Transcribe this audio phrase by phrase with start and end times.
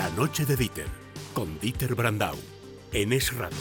[0.00, 0.86] La noche de Dieter,
[1.34, 2.34] con Dieter Brandau,
[2.90, 3.58] en Es Radio.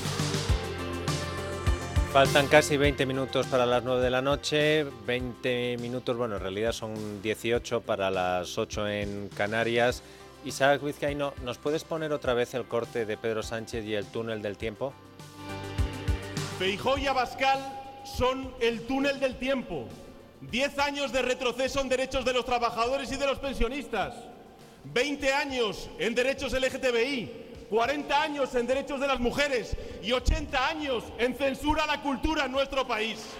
[2.13, 6.71] Faltan casi 20 minutos para las 9 de la noche, 20 minutos, bueno, en realidad
[6.71, 10.01] son 18 para las 8 en Canarias.
[10.45, 14.41] Isaac Vizcaíno, ¿nos puedes poner otra vez el corte de Pedro Sánchez y el túnel
[14.41, 14.93] del tiempo?
[16.57, 17.59] Feijó y Abascal
[18.17, 19.89] son el túnel del tiempo.
[20.39, 24.13] Diez años de retroceso en derechos de los trabajadores y de los pensionistas.
[24.93, 27.47] 20 años en derechos LGTBI.
[27.69, 32.45] 40 años en derechos de las mujeres y 80 años en censura a la cultura
[32.45, 33.35] en nuestro país.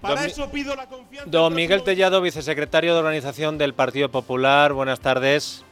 [0.00, 1.30] Para eso pido la confianza.
[1.30, 4.72] Don Miguel Tellado, vicesecretario de Organización del Partido Popular.
[4.72, 5.64] Buenas tardes.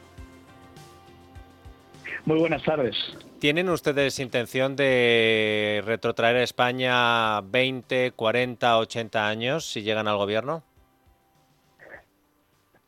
[2.27, 2.95] Muy buenas tardes.
[3.39, 10.63] ¿Tienen ustedes intención de retrotraer a España 20, 40, 80 años si llegan al gobierno?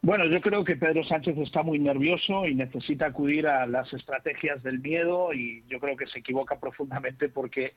[0.03, 4.63] Bueno, yo creo que Pedro Sánchez está muy nervioso y necesita acudir a las estrategias
[4.63, 7.75] del miedo y yo creo que se equivoca profundamente porque,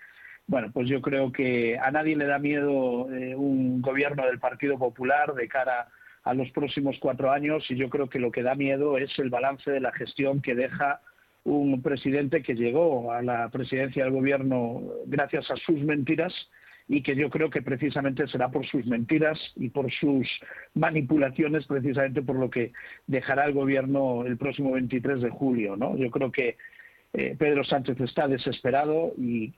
[0.48, 4.78] bueno, pues yo creo que a nadie le da miedo eh, un gobierno del Partido
[4.78, 5.90] Popular de cara
[6.24, 9.30] a los próximos cuatro años y yo creo que lo que da miedo es el
[9.30, 11.02] balance de la gestión que deja
[11.44, 16.34] un presidente que llegó a la presidencia del gobierno gracias a sus mentiras
[16.88, 20.28] y que yo creo que precisamente será por sus mentiras y por sus
[20.74, 22.74] manipulaciones precisamente por lo que
[23.08, 25.96] dejará el gobierno el próximo 23 de julio, ¿no?
[25.98, 26.58] Yo creo que
[27.14, 29.54] eh, Pedro Sánchez está desesperado y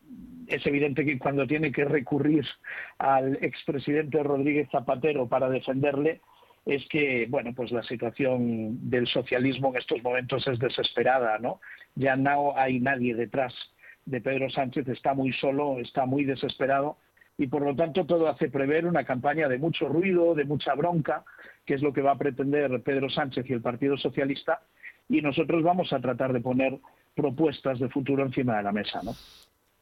[0.48, 2.46] es evidente que cuando tiene que recurrir
[3.00, 6.22] al expresidente Rodríguez Zapatero para defenderle,
[6.66, 11.62] es que, bueno, pues la situación del socialismo en estos momentos es desesperada, ¿no?
[11.96, 13.54] Ya no hay nadie detrás
[14.06, 16.98] de Pedro Sánchez, está muy solo, está muy desesperado
[17.38, 21.24] y por lo tanto todo hace prever una campaña de mucho ruido, de mucha bronca,
[21.66, 24.62] que es lo que va a pretender Pedro Sánchez y el Partido Socialista
[25.10, 26.80] y nosotros vamos a tratar de poner
[27.16, 29.16] propuestas de futuro encima de la mesa, ¿no?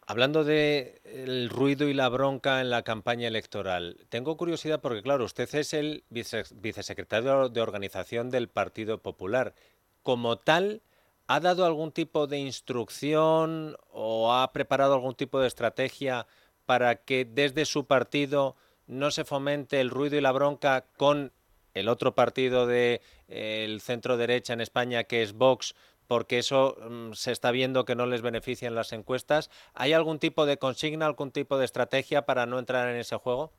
[0.05, 5.23] Hablando de el ruido y la bronca en la campaña electoral, tengo curiosidad porque, claro,
[5.23, 9.53] usted es el vicesecretario de organización del Partido Popular.
[10.01, 10.81] Como tal,
[11.27, 16.27] ¿ha dado algún tipo de instrucción o ha preparado algún tipo de estrategia
[16.65, 18.55] para que desde su partido
[18.87, 21.31] no se fomente el ruido y la bronca con
[21.73, 25.75] el otro partido del de, centro derecha en España, que es Vox,
[26.07, 29.49] porque eso mm, se está viendo que no les beneficia en las encuestas.
[29.73, 33.51] ¿Hay algún tipo de consigna, algún tipo de estrategia para no entrar en ese juego?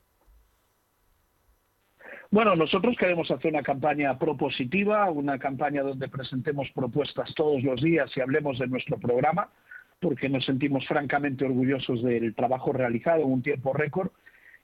[2.31, 8.10] Bueno, nosotros queremos hacer una campaña propositiva, una campaña donde presentemos propuestas todos los días
[8.16, 9.50] y hablemos de nuestro programa,
[10.04, 14.10] porque nos sentimos francamente orgullosos del trabajo realizado en un tiempo récord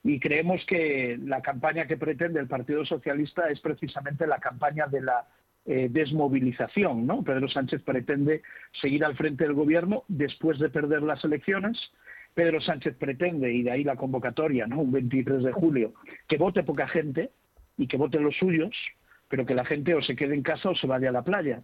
[0.05, 5.01] y creemos que la campaña que pretende el Partido Socialista es precisamente la campaña de
[5.01, 5.27] la
[5.65, 7.25] eh, desmovilización.
[7.25, 8.43] Pedro Sánchez pretende
[8.83, 11.79] seguir al frente del gobierno después de perder las elecciones.
[12.35, 14.83] Pedro Sánchez pretende, y de ahí la convocatoria, ¿no?
[14.83, 15.95] un 23 de julio,
[16.29, 17.31] que vote poca gente
[17.79, 18.77] y que voten los suyos,
[19.31, 21.63] pero que la gente o se quede en casa o se vaya a la playa.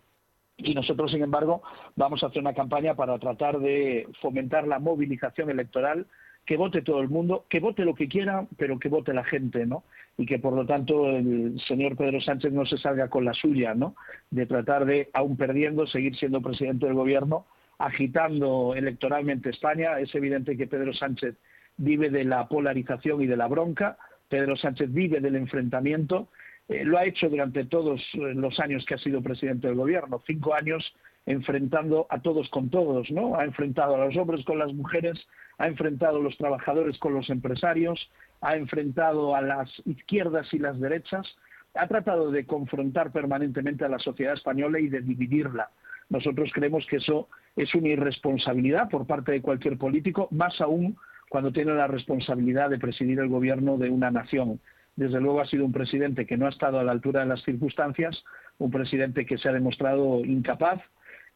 [0.58, 1.62] Y nosotros, sin embargo,
[1.96, 6.06] vamos a hacer una campaña para tratar de fomentar la movilización electoral
[6.46, 9.66] que vote todo el mundo, que vote lo que quiera, pero que vote la gente,
[9.66, 9.82] ¿no?
[10.16, 13.74] Y que por lo tanto el señor Pedro Sánchez no se salga con la suya,
[13.74, 13.96] ¿no?
[14.30, 17.46] De tratar de, aún perdiendo, seguir siendo presidente del gobierno,
[17.78, 19.98] agitando electoralmente España.
[19.98, 21.34] Es evidente que Pedro Sánchez
[21.76, 23.98] vive de la polarización y de la bronca.
[24.28, 26.28] Pedro Sánchez vive del enfrentamiento.
[26.68, 30.54] Eh, lo ha hecho durante todos los años que ha sido presidente del gobierno, cinco
[30.54, 30.94] años
[31.26, 33.36] enfrentando a todos con todos, ¿no?
[33.36, 35.26] Ha enfrentado a los hombres con las mujeres,
[35.58, 38.10] ha enfrentado a los trabajadores con los empresarios,
[38.40, 41.26] ha enfrentado a las izquierdas y las derechas,
[41.74, 45.70] ha tratado de confrontar permanentemente a la sociedad española y de dividirla.
[46.08, 50.96] Nosotros creemos que eso es una irresponsabilidad por parte de cualquier político, más aún
[51.28, 54.60] cuando tiene la responsabilidad de presidir el gobierno de una nación.
[54.96, 57.42] Desde luego ha sido un presidente que no ha estado a la altura de las
[57.42, 58.24] circunstancias,
[58.58, 60.80] un presidente que se ha demostrado incapaz,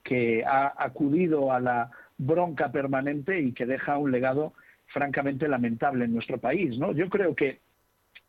[0.02, 4.54] que ha acudido a la bronca permanente y que deja un legado
[4.86, 6.78] francamente lamentable en nuestro país.
[6.78, 6.92] ¿no?
[6.92, 7.60] Yo creo que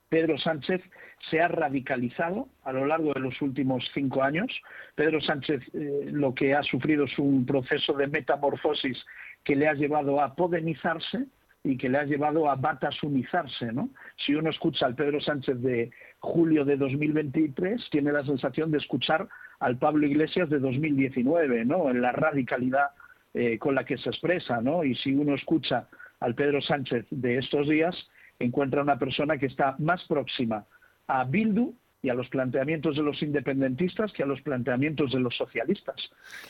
[0.10, 0.82] Pedro Sánchez
[1.30, 4.52] se ha radicalizado a lo largo de los últimos cinco años.
[4.96, 8.98] Pedro Sánchez eh, lo que ha sufrido es un proceso de metamorfosis
[9.46, 11.28] que le ha llevado a podemizarse
[11.64, 13.72] y que le ha llevado a batasunizarse.
[13.72, 13.90] ¿no?
[14.18, 19.28] Si uno escucha al Pedro Sánchez de julio de 2023, tiene la sensación de escuchar
[19.60, 21.90] al Pablo Iglesias de 2019, ¿no?
[21.90, 22.88] en la radicalidad
[23.34, 24.84] eh, con la que se expresa, ¿no?
[24.84, 25.88] Y si uno escucha
[26.20, 27.96] al Pedro Sánchez de estos días,
[28.40, 30.66] encuentra una persona que está más próxima
[31.08, 35.36] a Bildu y a los planteamientos de los independentistas que a los planteamientos de los
[35.38, 35.96] socialistas.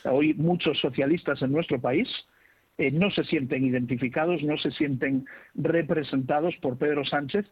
[0.06, 2.08] Hoy muchos socialistas en nuestro país
[2.82, 7.46] eh, no se sienten identificados, no se sienten representados por Pedro Sánchez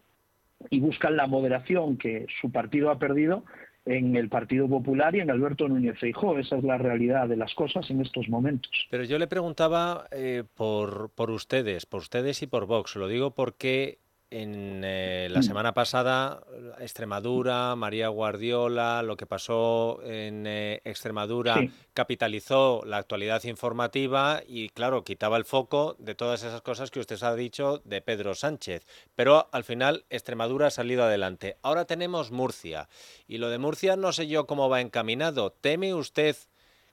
[0.72, 3.46] y buscan la moderación que su partido ha perdido
[3.86, 6.40] en el Partido Popular y en Alberto Núñez Feijóo.
[6.40, 8.72] Esa es la realidad de las cosas en estos momentos.
[8.90, 12.96] Pero yo le preguntaba eh, por, por ustedes, por ustedes y por Vox.
[12.96, 14.00] Lo digo porque
[14.32, 15.44] en eh, la mm.
[15.44, 16.42] semana pasada,
[16.80, 21.60] Extremadura, María Guardiola, lo que pasó en eh, Extremadura
[21.94, 27.22] capitalizó la actualidad informativa y, claro, quitaba el foco de todas esas cosas que usted
[27.24, 28.86] ha dicho de Pedro Sánchez.
[29.16, 31.58] Pero al final, Extremadura ha salido adelante.
[31.64, 32.88] Ahora tenemos Murcia.
[33.28, 35.52] Y lo de Murcia no sé yo cómo va encaminado.
[35.52, 36.36] ¿Teme usted,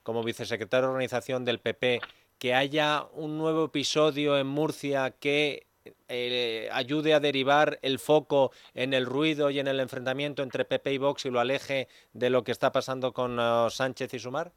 [0.02, 2.00] como vicesecretario de organización del PP,
[2.38, 5.65] que haya un nuevo episodio en Murcia que
[6.08, 10.94] eh, ayude a derivar el foco en el ruido y en el enfrentamiento entre PP
[10.94, 14.52] y Vox y lo aleje de lo que está pasando con uh, Sánchez y Sumar?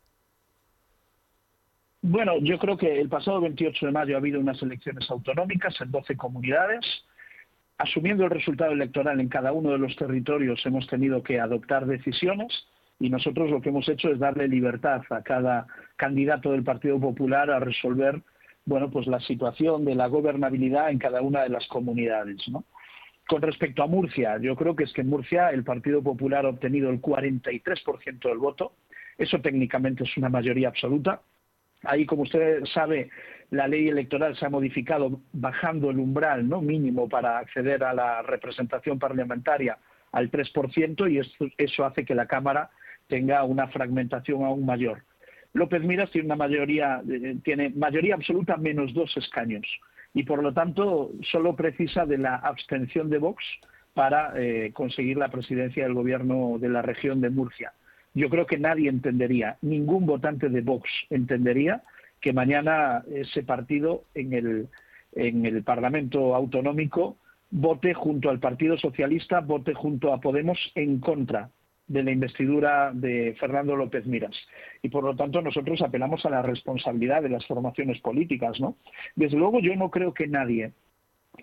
[2.02, 5.92] Bueno, yo creo que el pasado 28 de mayo ha habido unas elecciones autonómicas en
[5.92, 6.86] 12 comunidades.
[7.78, 12.52] Asumiendo el resultado electoral en cada uno de los territorios hemos tenido que adoptar decisiones
[13.00, 17.50] y nosotros lo que hemos hecho es darle libertad a cada candidato del Partido Popular
[17.50, 18.22] a resolver
[18.70, 22.64] bueno, pues la situación de la gobernabilidad en cada una de las comunidades, ¿no?
[23.28, 26.50] Con respecto a Murcia, yo creo que es que en Murcia el Partido Popular ha
[26.50, 28.74] obtenido el 43% del voto.
[29.18, 31.22] Eso técnicamente es una mayoría absoluta.
[31.84, 33.10] Ahí, como usted sabe,
[33.50, 36.62] la ley electoral se ha modificado bajando el umbral ¿no?
[36.62, 39.78] mínimo para acceder a la representación parlamentaria
[40.12, 41.20] al 3% y
[41.58, 42.70] eso hace que la Cámara
[43.08, 45.04] tenga una fragmentación aún mayor.
[45.54, 49.66] López Miras tiene una mayoría, eh, tiene mayoría absoluta menos dos escaños
[50.14, 53.44] y por lo tanto solo precisa de la abstención de Vox
[53.94, 57.74] para eh, conseguir la presidencia del gobierno de la región de Murcia.
[58.14, 61.84] Yo creo que nadie entendería, ningún votante de Vox entendería
[62.22, 64.68] que mañana ese partido en el,
[65.14, 67.18] en el Parlamento Autonómico
[67.52, 71.50] vote junto al Partido Socialista, vote junto a Podemos en contra
[71.90, 74.36] de la investidura de Fernando López Miras.
[74.82, 78.62] Y por lo tanto nosotros apelamos a la responsabilidad de las formaciones políticas.
[78.62, 78.78] ¿no?
[79.16, 80.72] Desde luego yo no creo que nadie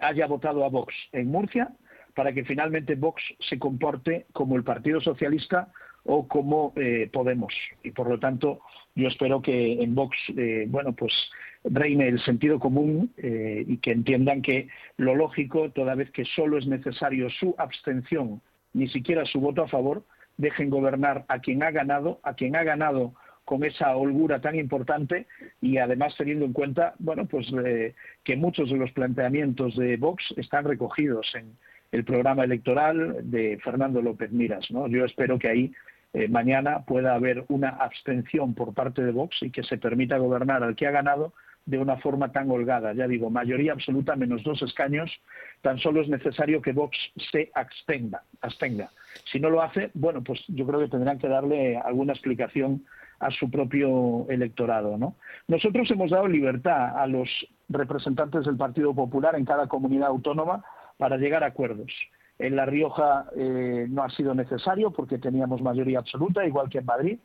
[0.00, 1.69] haya votado a Vox en Murcia
[2.14, 5.69] para que finalmente Vox se comporte como el Partido Socialista
[6.04, 7.52] o como eh, Podemos.
[7.82, 8.60] Y por lo tanto
[8.94, 11.12] yo espero que en Vox, eh, bueno, pues
[11.64, 16.56] reine el sentido común eh, y que entiendan que lo lógico, toda vez que solo
[16.56, 18.40] es necesario su abstención,
[18.72, 20.04] ni siquiera su voto a favor,
[20.36, 25.26] dejen gobernar a quien ha ganado, a quien ha ganado con esa holgura tan importante
[25.60, 27.94] y además teniendo en cuenta, bueno, pues eh,
[28.24, 31.56] que muchos de los planteamientos de Vox están recogidos en
[31.92, 34.88] el programa electoral de Fernando López Miras, ¿no?
[34.88, 35.72] Yo espero que ahí
[36.12, 40.64] eh, mañana pueda haber una abstención por parte de Vox y que se permita gobernar
[40.64, 41.32] al que ha ganado
[41.66, 42.94] de una forma tan holgada.
[42.94, 45.10] Ya digo, mayoría absoluta menos dos escaños,
[45.62, 46.96] tan solo es necesario que Vox
[47.30, 48.22] se abstenga.
[48.40, 48.90] abstenga.
[49.30, 52.84] Si no lo hace, bueno, pues yo creo que tendrán que darle alguna explicación
[53.18, 54.98] a su propio electorado.
[54.98, 55.16] ¿no?
[55.48, 57.28] Nosotros hemos dado libertad a los
[57.68, 60.64] representantes del Partido Popular en cada comunidad autónoma
[60.98, 61.92] para llegar a acuerdos.
[62.38, 66.85] En La Rioja eh, no ha sido necesario porque teníamos mayoría absoluta, igual que en
[66.85, 67.18] Madrid.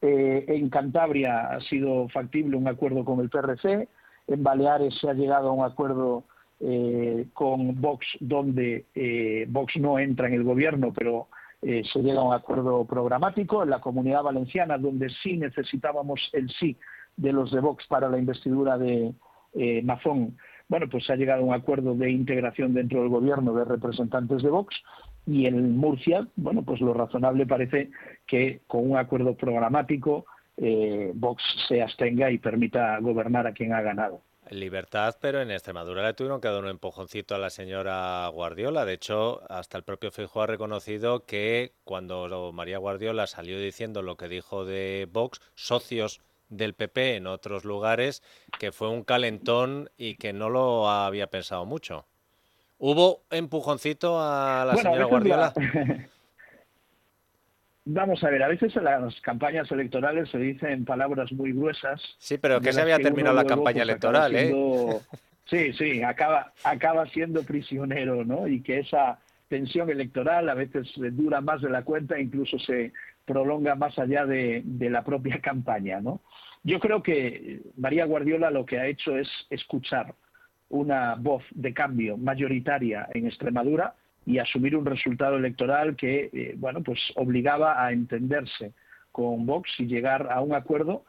[0.00, 3.88] Eh, en Cantabria ha sido factible un acuerdo con el PRC.
[4.28, 6.24] En Baleares se ha llegado a un acuerdo
[6.60, 11.28] eh, con Vox, donde eh, Vox no entra en el gobierno, pero
[11.60, 13.62] eh, se llega a un acuerdo programático.
[13.62, 16.76] En la comunidad valenciana, donde sí necesitábamos el sí
[17.16, 19.12] de los de Vox para la investidura de
[19.82, 20.36] Mazón,
[20.68, 24.42] bueno, pues se ha llegado a un acuerdo de integración dentro del gobierno de representantes
[24.42, 24.74] de Vox.
[25.26, 27.90] Y en Murcia, bueno, pues lo razonable parece
[28.26, 30.26] que con un acuerdo programático
[31.14, 34.22] Vox se abstenga y permita gobernar a quien ha ganado.
[34.50, 38.84] Libertad, pero en Extremadura le tuvieron que dar un empujoncito a la señora Guardiola.
[38.84, 44.16] De hecho, hasta el propio Fijo ha reconocido que cuando María Guardiola salió diciendo lo
[44.16, 48.22] que dijo de Vox, socios del PP en otros lugares,
[48.58, 52.06] que fue un calentón y que no lo había pensado mucho.
[52.78, 55.52] ¿Hubo empujoncito a la señora Guardiola?
[57.86, 62.00] Vamos a ver, a veces en las campañas electorales se dicen palabras muy gruesas.
[62.18, 64.54] Sí, pero que se había terminado la campaña pues, electoral, ¿eh?
[65.44, 68.48] Sí, sí, acaba, acaba siendo prisionero, ¿no?
[68.48, 72.92] Y que esa tensión electoral a veces dura más de la cuenta, incluso se
[73.26, 76.22] prolonga más allá de, de la propia campaña, ¿no?
[76.62, 80.14] Yo creo que María Guardiola lo que ha hecho es escuchar
[80.70, 83.94] una voz de cambio mayoritaria en Extremadura
[84.26, 88.72] y asumir un resultado electoral que, eh, bueno, pues obligaba a entenderse
[89.12, 91.04] con Vox y llegar a un acuerdo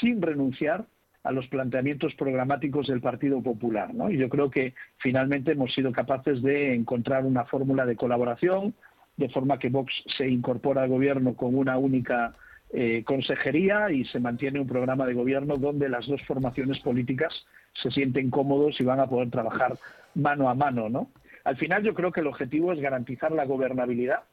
[0.00, 0.86] sin renunciar
[1.22, 3.92] a los planteamientos programáticos del Partido Popular.
[3.92, 4.10] ¿no?
[4.10, 8.74] Y yo creo que finalmente hemos sido capaces de encontrar una fórmula de colaboración,
[9.16, 12.34] de forma que Vox se incorpora al gobierno con una única
[12.72, 17.34] eh, consejería y se mantiene un programa de gobierno donde las dos formaciones políticas
[17.82, 19.76] se sienten cómodos y van a poder trabajar
[20.14, 21.10] mano a mano, ¿no?
[21.44, 24.24] Al final yo creo que el objetivo es garantizar la gobernabilidad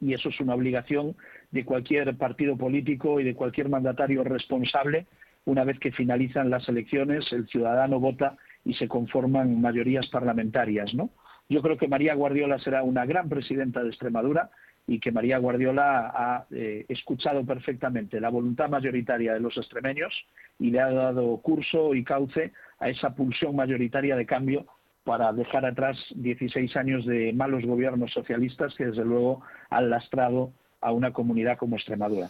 [0.00, 1.14] y eso es una obligación
[1.52, 5.06] de cualquier partido político y de cualquier mandatario responsable.
[5.44, 11.10] Una vez que finalizan las elecciones, el ciudadano vota y se conforman mayorías parlamentarias, ¿no?
[11.48, 14.50] Yo creo que María Guardiola será una gran presidenta de Extremadura
[14.86, 20.12] y que María Guardiola ha eh, escuchado perfectamente la voluntad mayoritaria de los extremeños
[20.58, 24.66] y le ha dado curso y cauce a esa pulsión mayoritaria de cambio
[25.04, 30.92] para dejar atrás 16 años de malos gobiernos socialistas que desde luego han lastrado a
[30.92, 32.28] una comunidad como Extremadura.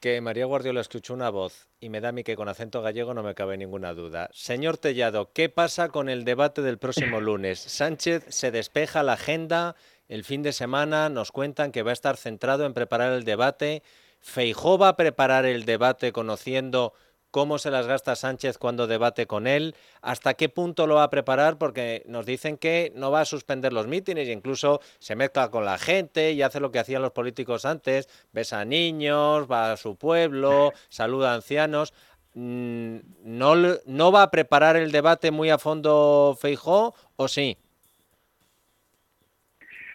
[0.00, 3.14] Que María Guardiola escuchó una voz y me da a mí que con acento gallego
[3.14, 4.28] no me cabe ninguna duda.
[4.32, 7.58] Señor Tellado, ¿qué pasa con el debate del próximo lunes?
[7.58, 9.76] Sánchez se despeja la agenda,
[10.08, 13.82] el fin de semana nos cuentan que va a estar centrado en preparar el debate.
[14.20, 16.92] Feijó va a preparar el debate conociendo
[17.34, 21.10] cómo se las gasta Sánchez cuando debate con él, hasta qué punto lo va a
[21.10, 25.50] preparar, porque nos dicen que no va a suspender los mítines e incluso se mezcla
[25.50, 29.72] con la gente y hace lo que hacían los políticos antes, besa a niños, va
[29.72, 31.92] a su pueblo, saluda a ancianos.
[32.34, 37.58] Mm, ¿No, ¿No va a preparar el debate muy a fondo Feijó o sí?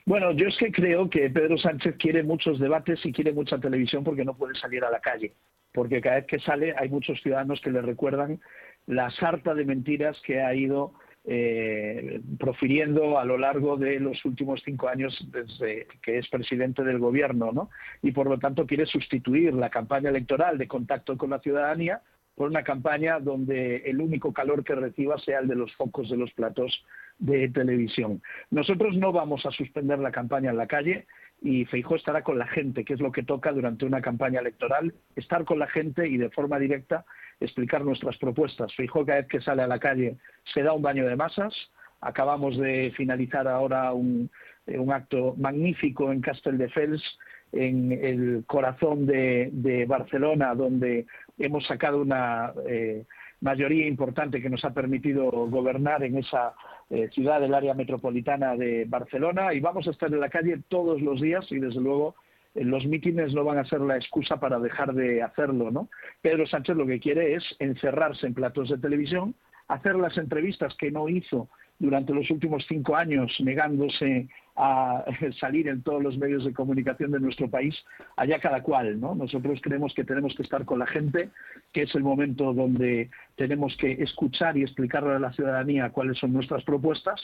[0.06, 4.04] Bueno, yo es que creo que Pedro Sánchez quiere muchos debates y quiere mucha televisión
[4.04, 5.32] porque no puede salir a la calle
[5.74, 8.40] porque cada vez que sale hay muchos ciudadanos que le recuerdan
[8.88, 10.94] la sarta de mentiras que ha ido
[11.26, 16.98] eh, profiriendo a lo largo de los últimos cinco años desde que es presidente del
[16.98, 17.70] gobierno, ¿no?
[18.02, 22.02] Y por lo tanto quiere sustituir la campaña electoral de contacto con la ciudadanía
[22.36, 26.16] por una campaña donde el único calor que reciba sea el de los focos de
[26.16, 26.86] los platos
[27.18, 28.22] de televisión.
[28.50, 31.06] Nosotros no vamos a suspender la campaña en la calle
[31.42, 34.94] y Feijó estará con la gente, que es lo que toca durante una campaña electoral,
[35.16, 37.06] estar con la gente y de forma directa
[37.40, 38.74] explicar nuestras propuestas.
[38.76, 40.18] Feijó cada vez que sale a la calle
[40.54, 41.54] se da un baño de masas.
[42.02, 44.30] Acabamos de finalizar ahora un,
[44.68, 47.04] eh, acto magnífico en Castelldefels,
[47.52, 53.06] en el corazón de, Barcelona, donde hemos sacado una eh,
[53.42, 56.54] mayoría importante que nos ha permitido gobernar en esa
[56.90, 61.02] eh, ciudad del área metropolitana de Barcelona y vamos a estar en la calle todos
[61.02, 62.16] los días y desde luego
[62.56, 65.90] eh, los mítines no van a ser la excusa para dejar de hacerlo, ¿no?
[66.22, 69.36] Pedro Sánchez lo que quiere es encerrarse en platos de televisión,
[69.68, 71.48] hacer las entrevistas que no hizo
[71.80, 75.06] durante los últimos cinco años negándose a
[75.40, 77.74] salir en todos los medios de comunicación de nuestro país,
[78.18, 79.16] allá cada cual, ¿no?
[79.16, 81.30] Nosotros creemos que tenemos que estar con la gente,
[81.72, 86.34] que es el momento donde tenemos que escuchar y explicarle a la ciudadanía cuáles son
[86.34, 87.22] nuestras propuestas,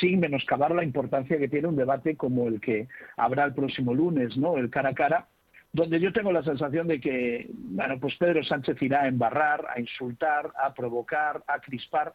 [0.00, 4.36] sin menoscabar la importancia que tiene un debate como el que habrá el próximo lunes,
[4.38, 4.56] ¿no?
[4.56, 5.28] El cara a cara,
[5.72, 9.78] donde yo tengo la sensación de que, bueno, pues Pedro Sánchez irá a embarrar, a
[9.78, 12.14] insultar, a provocar, a crispar,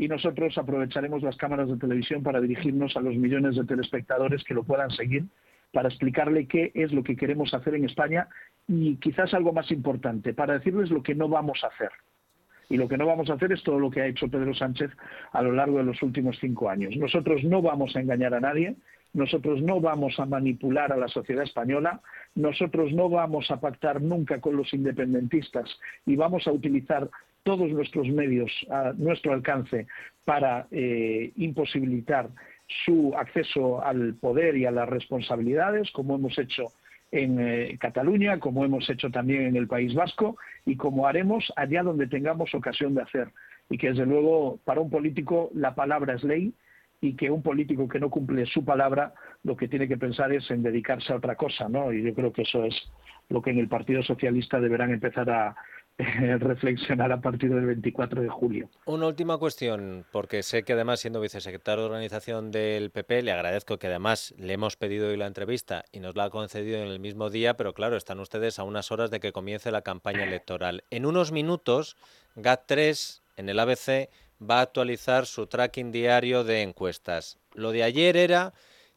[0.00, 4.54] y nosotros aprovecharemos las cámaras de televisión para dirigirnos a los millones de telespectadores que
[4.54, 5.26] lo puedan seguir,
[5.74, 8.26] para explicarle qué es lo que queremos hacer en España
[8.66, 11.90] y quizás algo más importante, para decirles lo que no vamos a hacer.
[12.70, 14.90] Y lo que no vamos a hacer es todo lo que ha hecho Pedro Sánchez
[15.32, 16.96] a lo largo de los últimos cinco años.
[16.96, 18.76] Nosotros no vamos a engañar a nadie,
[19.12, 22.00] nosotros no vamos a manipular a la sociedad española,
[22.34, 25.68] nosotros no vamos a pactar nunca con los independentistas
[26.06, 27.10] y vamos a utilizar
[27.42, 29.86] todos nuestros medios a nuestro alcance
[30.24, 32.28] para eh, imposibilitar
[32.84, 36.66] su acceso al poder y a las responsabilidades, como hemos hecho
[37.10, 41.82] en eh, Cataluña, como hemos hecho también en el País Vasco y como haremos allá
[41.82, 43.28] donde tengamos ocasión de hacer.
[43.68, 46.52] Y que desde luego para un político la palabra es ley
[47.00, 50.50] y que un político que no cumple su palabra lo que tiene que pensar es
[50.50, 51.92] en dedicarse a otra cosa, ¿no?
[51.92, 52.74] Y yo creo que eso es
[53.28, 55.56] lo que en el Partido Socialista deberán empezar a,
[56.38, 58.70] reflexionar a partir del 24 de julio.
[58.86, 63.78] Una última cuestión, porque sé que además siendo vicesecretario de organización del PP, le agradezco
[63.78, 67.00] que además le hemos pedido hoy la entrevista y nos la ha concedido en el
[67.00, 70.84] mismo día, pero claro, están ustedes a unas horas de que comience la campaña electoral.
[70.90, 71.96] En unos minutos,
[72.36, 77.38] GAT3 en el ABC va a actualizar su tracking diario de encuestas.
[77.52, 78.54] Lo de ayer era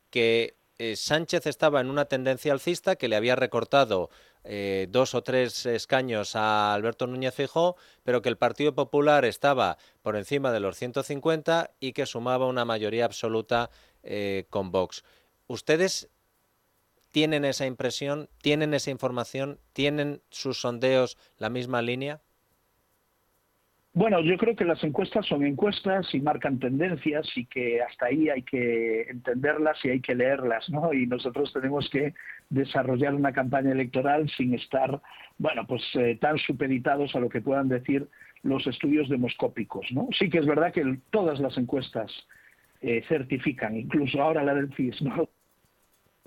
[0.09, 4.09] que eh, Sánchez estaba en una tendencia alcista que le había recortado
[4.43, 9.77] eh, dos o tres escaños a Alberto Núñez Fijó, pero que el Partido Popular estaba
[10.01, 13.69] por encima de los 150 y que sumaba una mayoría absoluta
[14.03, 15.03] eh, con Vox.
[15.47, 16.09] ¿Ustedes
[17.11, 22.21] tienen esa impresión, tienen esa información, tienen sus sondeos la misma línea?
[23.95, 28.27] Bueno, yo creo que las encuestas son encuestas y marcan tendencias y que hasta ahí
[28.27, 30.91] hay que entenderlas y hay que leerlas, ¿no?
[30.93, 32.15] Y nosotros tenemos que
[32.49, 34.99] desarrollar una campaña electoral sin estar,
[35.37, 38.09] bueno, pues eh, tan supeditados a lo que puedan decir
[38.41, 40.07] los estudios demoscópicos, ¿no?
[40.17, 42.11] Sí que es verdad que todas las encuestas
[42.81, 45.29] eh, certifican, incluso ahora la del CIS, ¿no?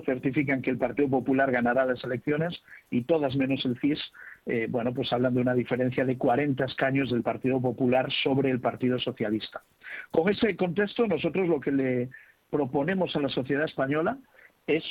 [0.05, 3.99] certifican que el Partido Popular ganará las elecciones y todas menos el CIS
[4.47, 8.61] eh, bueno, pues hablan de una diferencia de 40 escaños del Partido Popular sobre el
[8.61, 9.63] Partido Socialista.
[10.13, 12.11] Con ese contexto, nosotros lo que le
[12.49, 14.19] proponemos a la sociedad española
[14.69, 14.85] es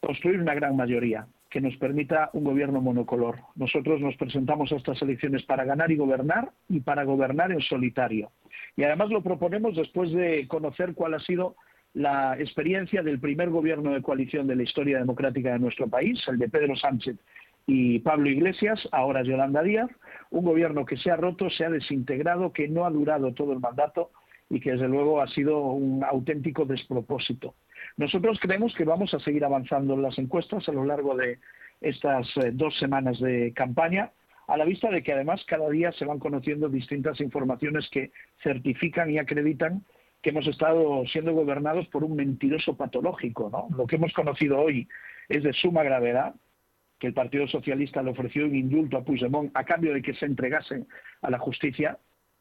[0.00, 3.38] construir una gran mayoría que nos permita un gobierno monocolor.
[3.54, 8.32] Nosotros nos presentamos a estas elecciones para ganar y gobernar y para gobernar en solitario.
[8.76, 11.54] Y además lo proponemos después de conocer cuál ha sido
[11.94, 16.38] la experiencia del primer gobierno de coalición de la historia democrática de nuestro país, el
[16.38, 17.18] de Pedro Sánchez
[17.66, 19.90] y Pablo Iglesias, ahora Yolanda Díaz,
[20.30, 23.60] un gobierno que se ha roto, se ha desintegrado, que no ha durado todo el
[23.60, 24.10] mandato
[24.50, 27.54] y que desde luego ha sido un auténtico despropósito.
[27.96, 31.38] Nosotros creemos que vamos a seguir avanzando en las encuestas a lo largo de
[31.80, 34.10] estas eh, dos semanas de campaña,
[34.46, 38.10] a la vista de que además cada día se van conociendo distintas informaciones que
[38.42, 39.84] certifican y acreditan
[40.20, 43.50] que hemos estado siendo gobernados por un mentiroso patológico.
[43.50, 43.74] ¿no?
[43.76, 44.88] Lo que hemos conocido hoy
[45.28, 46.34] es de suma gravedad
[47.02, 50.24] que el Partido Socialista le ofreció un indulto a Puigdemont a cambio de que se
[50.24, 50.84] entregase
[51.20, 51.98] a la justicia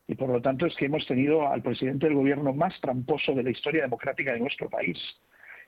[0.07, 3.41] y por lo tanto es que hemos tenido al presidente del gobierno más tramposo de
[3.41, 4.99] la historia democrática de nuestro país.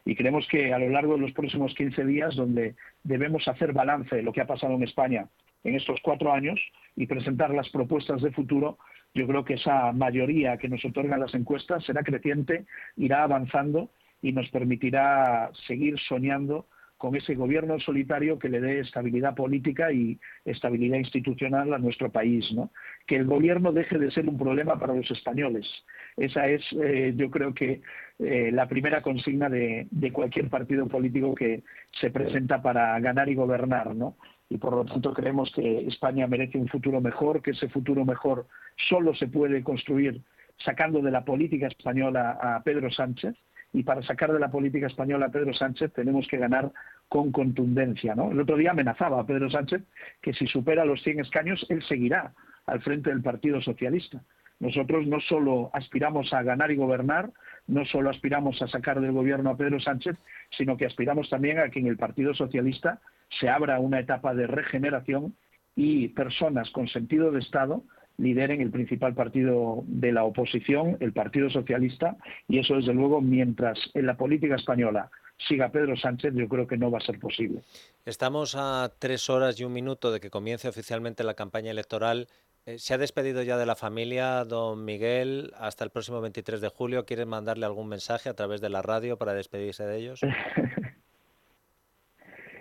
[0.06, 4.16] Y creemos que a lo largo de los próximos 15 días, donde debemos hacer balance
[4.16, 5.26] de lo que ha pasado en España
[5.64, 6.60] en estos cuatro años
[6.96, 8.78] y presentar las propuestas de futuro,
[9.16, 13.90] yo creo que esa mayoría que nos otorgan las encuestas será creciente, irá avanzando
[14.22, 16.68] y nos permitirá seguir soñando
[17.04, 22.50] con ese gobierno solitario que le dé estabilidad política y estabilidad institucional a nuestro país,
[22.54, 22.72] ¿no?
[23.06, 25.68] Que el gobierno deje de ser un problema para los españoles.
[26.16, 27.82] Esa es, eh, yo creo que
[28.20, 33.94] eh, la primera consigna de, cualquier partido político que se presenta para ganar y gobernar,
[33.94, 34.16] ¿no?
[34.48, 38.48] Y por lo tanto creemos que España merece un futuro mejor, que ese futuro mejor
[38.88, 40.22] solo se puede construir
[40.64, 43.36] sacando de la política española a Pedro Sánchez
[43.74, 46.72] y para sacar de la política española a Pedro Sánchez tenemos que ganar
[47.10, 48.16] con contundencia.
[48.16, 48.32] ¿no?
[48.32, 49.82] El otro día amenazaba a Pedro Sánchez
[50.22, 52.34] que si supera los 100 escaños, él seguirá
[52.68, 54.22] al frente del Partido Socialista.
[54.60, 57.32] Nosotros no solo aspiramos a ganar y gobernar,
[57.68, 60.16] no solo aspiramos a sacar del gobierno a Pedro Sánchez,
[60.56, 63.02] sino que aspiramos también a que en el Partido Socialista
[63.40, 65.36] se abra una etapa de regeneración
[65.76, 67.84] y personas con sentido de Estado
[68.18, 72.16] lideren el principal partido de la oposición, el Partido Socialista,
[72.48, 75.10] y eso desde luego mientras en la política española
[75.48, 77.62] siga Pedro Sánchez, yo creo que no va a ser posible.
[78.06, 82.28] Estamos a tres horas y un minuto de que comience oficialmente la campaña electoral.
[82.66, 86.70] Eh, ¿Se ha despedido ya de la familia, don Miguel, hasta el próximo 23 de
[86.70, 87.06] julio?
[87.06, 90.22] ¿Quieren mandarle algún mensaje a través de la radio para despedirse de ellos?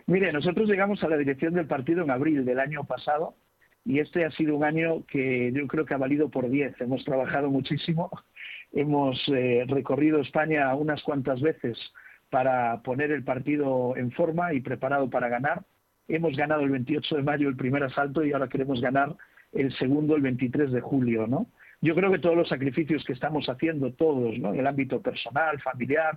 [0.06, 3.34] Mire, nosotros llegamos a la dirección del partido en abril del año pasado
[3.84, 6.80] y este ha sido un año que yo creo que ha valido por 10.
[6.80, 8.10] Hemos trabajado muchísimo,
[8.72, 11.78] hemos eh, recorrido España unas cuantas veces
[12.30, 15.62] para poner el partido en forma y preparado para ganar.
[16.08, 19.14] Hemos ganado el 28 de mayo el primer asalto y ahora queremos ganar
[19.52, 21.46] el segundo el 23 de julio, ¿no?
[21.80, 24.54] Yo creo que todos los sacrificios que estamos haciendo todos, ¿no?
[24.54, 26.16] En el ámbito personal, familiar,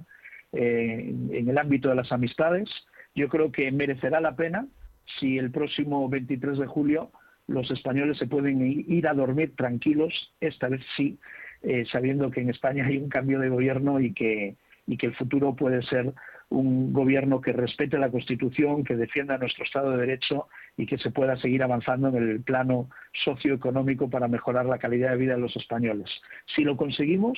[0.54, 2.70] eh, en el ámbito de las amistades,
[3.16, 4.68] yo creo que merecerá la pena
[5.20, 7.12] si el próximo 23 de julio
[7.48, 11.20] los españoles se pueden ir a dormir tranquilos, esta vez sí,
[11.62, 14.56] eh, sabiendo que en España hay un cambio de gobierno y que,
[14.88, 16.14] el futuro puede ser
[16.50, 21.10] un gobierno que respete la Constitución, que defienda nuestro Estado de Derecho y que se
[21.10, 22.90] pueda seguir avanzando en el plano
[23.24, 26.10] socioeconómico para mejorar la calidad de vida de los españoles.
[26.56, 27.38] Si lo conseguimos,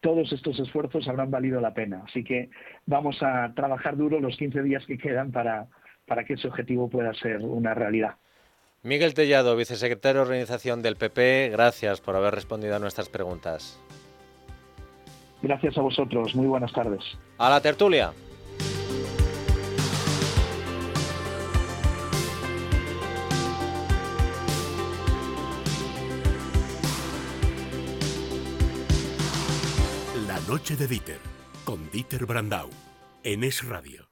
[0.00, 2.02] todos estos esfuerzos habrán valido la pena.
[2.06, 2.50] Así que
[2.86, 7.38] vamos a trabajar duro los 15 días que quedan para que ese objetivo pueda ser
[7.38, 8.16] una realidad.
[8.84, 13.80] Miguel Tellado, vicesecretario de Organización del PP, gracias por haber respondido a nuestras preguntas.
[15.40, 17.02] Gracias a vosotros, muy buenas tardes.
[17.38, 18.12] A la tertulia.
[30.26, 31.20] La noche de Dieter,
[31.64, 32.68] con Dieter Brandau,
[33.22, 34.03] en Es Radio.